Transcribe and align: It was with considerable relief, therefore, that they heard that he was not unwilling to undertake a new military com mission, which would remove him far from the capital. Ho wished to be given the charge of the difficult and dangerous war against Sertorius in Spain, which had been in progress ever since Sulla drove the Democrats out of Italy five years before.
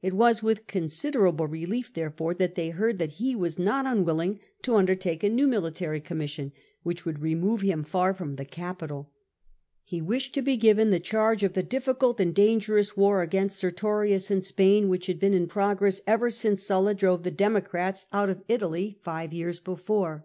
It 0.00 0.14
was 0.14 0.42
with 0.42 0.66
considerable 0.66 1.46
relief, 1.46 1.92
therefore, 1.92 2.32
that 2.32 2.54
they 2.54 2.70
heard 2.70 2.98
that 2.98 3.10
he 3.20 3.36
was 3.36 3.58
not 3.58 3.84
unwilling 3.84 4.40
to 4.62 4.74
undertake 4.76 5.22
a 5.22 5.28
new 5.28 5.46
military 5.46 6.00
com 6.00 6.16
mission, 6.16 6.52
which 6.82 7.04
would 7.04 7.18
remove 7.20 7.60
him 7.60 7.84
far 7.84 8.14
from 8.14 8.36
the 8.36 8.46
capital. 8.46 9.12
Ho 9.90 9.98
wished 10.02 10.32
to 10.32 10.40
be 10.40 10.56
given 10.56 10.88
the 10.88 10.98
charge 10.98 11.42
of 11.44 11.52
the 11.52 11.62
difficult 11.62 12.18
and 12.20 12.34
dangerous 12.34 12.96
war 12.96 13.20
against 13.20 13.58
Sertorius 13.58 14.30
in 14.30 14.40
Spain, 14.40 14.88
which 14.88 15.08
had 15.08 15.20
been 15.20 15.34
in 15.34 15.46
progress 15.46 16.00
ever 16.06 16.30
since 16.30 16.62
Sulla 16.62 16.94
drove 16.94 17.22
the 17.22 17.30
Democrats 17.30 18.06
out 18.14 18.30
of 18.30 18.42
Italy 18.48 18.96
five 19.02 19.30
years 19.34 19.60
before. 19.60 20.24